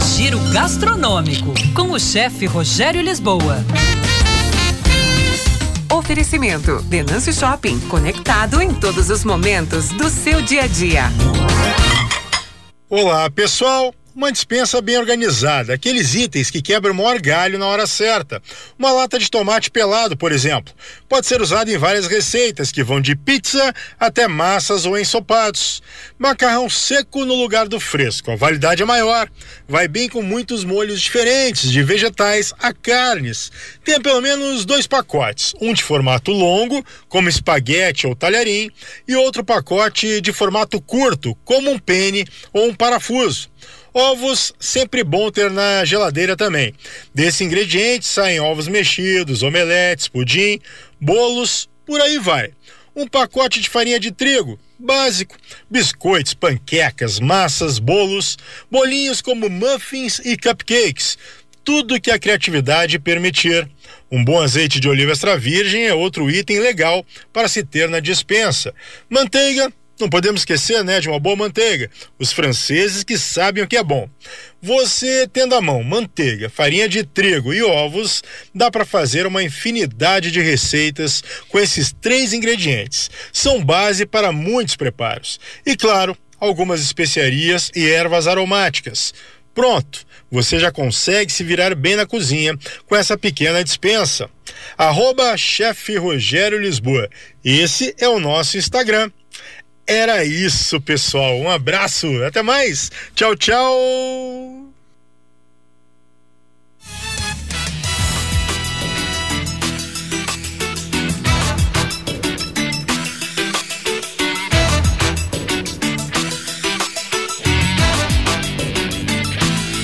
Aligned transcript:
Giro 0.00 0.38
Gastronômico, 0.52 1.52
com 1.74 1.90
o 1.90 1.98
chefe 1.98 2.46
Rogério 2.46 3.00
Lisboa. 3.02 3.64
Oferecimento: 5.92 6.80
Denâncio 6.82 7.32
Shopping, 7.32 7.78
conectado 7.88 8.62
em 8.62 8.72
todos 8.72 9.10
os 9.10 9.24
momentos 9.24 9.88
do 9.90 10.08
seu 10.08 10.40
dia 10.42 10.62
a 10.62 10.66
dia. 10.66 11.04
Olá, 12.88 13.28
pessoal 13.30 13.92
uma 14.18 14.32
dispensa 14.32 14.80
bem 14.80 14.98
organizada, 14.98 15.72
aqueles 15.72 16.16
itens 16.16 16.50
que 16.50 16.60
quebram 16.60 16.92
o 16.92 16.96
maior 16.96 17.20
galho 17.20 17.56
na 17.56 17.68
hora 17.68 17.86
certa. 17.86 18.42
Uma 18.76 18.90
lata 18.90 19.16
de 19.16 19.30
tomate 19.30 19.70
pelado, 19.70 20.16
por 20.16 20.32
exemplo, 20.32 20.74
pode 21.08 21.24
ser 21.28 21.40
usada 21.40 21.70
em 21.70 21.78
várias 21.78 22.08
receitas 22.08 22.72
que 22.72 22.82
vão 22.82 23.00
de 23.00 23.14
pizza 23.14 23.72
até 23.98 24.26
massas 24.26 24.84
ou 24.84 24.98
ensopados. 24.98 25.80
Macarrão 26.18 26.68
seco 26.68 27.24
no 27.24 27.36
lugar 27.36 27.68
do 27.68 27.78
fresco, 27.78 28.32
a 28.32 28.34
validade 28.34 28.82
é 28.82 28.84
maior, 28.84 29.30
vai 29.68 29.86
bem 29.86 30.08
com 30.08 30.20
muitos 30.20 30.64
molhos 30.64 31.00
diferentes, 31.00 31.70
de 31.70 31.80
vegetais 31.84 32.52
a 32.58 32.72
carnes. 32.72 33.52
Tem 33.84 34.00
pelo 34.00 34.20
menos 34.20 34.64
dois 34.64 34.88
pacotes, 34.88 35.54
um 35.60 35.72
de 35.72 35.84
formato 35.84 36.32
longo, 36.32 36.84
como 37.08 37.28
espaguete 37.28 38.04
ou 38.04 38.16
talharim, 38.16 38.68
e 39.06 39.14
outro 39.14 39.44
pacote 39.44 40.20
de 40.20 40.32
formato 40.32 40.80
curto, 40.80 41.36
como 41.44 41.70
um 41.70 41.78
pene 41.78 42.26
ou 42.52 42.66
um 42.66 42.74
parafuso. 42.74 43.48
Ovos, 43.98 44.52
sempre 44.60 45.02
bom 45.02 45.28
ter 45.28 45.50
na 45.50 45.84
geladeira 45.84 46.36
também. 46.36 46.72
Desse 47.12 47.42
ingrediente 47.42 48.06
saem 48.06 48.38
ovos 48.38 48.68
mexidos, 48.68 49.42
omeletes, 49.42 50.06
pudim, 50.06 50.60
bolos, 51.00 51.68
por 51.84 52.00
aí 52.00 52.16
vai. 52.16 52.52
Um 52.94 53.08
pacote 53.08 53.60
de 53.60 53.68
farinha 53.68 53.98
de 53.98 54.12
trigo, 54.12 54.56
básico, 54.78 55.36
biscoitos, 55.68 56.32
panquecas, 56.32 57.18
massas, 57.18 57.80
bolos, 57.80 58.38
bolinhos 58.70 59.20
como 59.20 59.50
muffins 59.50 60.20
e 60.20 60.36
cupcakes, 60.36 61.18
tudo 61.64 62.00
que 62.00 62.12
a 62.12 62.20
criatividade 62.20 63.00
permitir. 63.00 63.68
Um 64.12 64.24
bom 64.24 64.40
azeite 64.40 64.78
de 64.78 64.88
oliva 64.88 65.10
extra 65.10 65.36
virgem 65.36 65.88
é 65.88 65.92
outro 65.92 66.30
item 66.30 66.60
legal 66.60 67.04
para 67.32 67.48
se 67.48 67.64
ter 67.64 67.88
na 67.88 67.98
dispensa. 67.98 68.72
Manteiga, 69.10 69.72
não 70.00 70.08
podemos 70.08 70.40
esquecer, 70.42 70.84
né, 70.84 71.00
de 71.00 71.08
uma 71.08 71.18
boa 71.18 71.36
manteiga. 71.36 71.90
Os 72.18 72.32
franceses 72.32 73.04
que 73.04 73.18
sabem 73.18 73.62
o 73.62 73.68
que 73.68 73.76
é 73.76 73.82
bom. 73.82 74.08
Você 74.60 75.28
tendo 75.32 75.54
à 75.54 75.60
mão 75.60 75.82
manteiga, 75.82 76.50
farinha 76.50 76.88
de 76.88 77.04
trigo 77.04 77.52
e 77.54 77.62
ovos, 77.62 78.22
dá 78.54 78.70
para 78.70 78.84
fazer 78.84 79.26
uma 79.26 79.42
infinidade 79.42 80.30
de 80.30 80.40
receitas 80.40 81.22
com 81.48 81.58
esses 81.58 81.92
três 81.92 82.32
ingredientes. 82.32 83.10
São 83.32 83.64
base 83.64 84.06
para 84.06 84.32
muitos 84.32 84.76
preparos. 84.76 85.38
E 85.64 85.76
claro, 85.76 86.16
algumas 86.40 86.80
especiarias 86.80 87.70
e 87.74 87.86
ervas 87.86 88.26
aromáticas. 88.26 89.12
Pronto, 89.54 90.06
você 90.30 90.58
já 90.58 90.70
consegue 90.70 91.32
se 91.32 91.42
virar 91.42 91.74
bem 91.74 91.96
na 91.96 92.06
cozinha 92.06 92.56
com 92.86 92.94
essa 92.94 93.18
pequena 93.18 93.64
dispensa. 93.64 94.30
Arroba 94.76 95.36
chefe 95.36 95.96
Rogério 95.96 96.60
Lisboa. 96.60 97.08
Esse 97.44 97.94
é 97.98 98.08
o 98.08 98.20
nosso 98.20 98.56
Instagram. 98.56 99.10
Era 99.88 100.22
isso, 100.22 100.78
pessoal. 100.82 101.38
Um 101.38 101.48
abraço. 101.48 102.06
Até 102.22 102.42
mais. 102.42 102.92
Tchau, 103.14 103.34
tchau. 103.34 104.57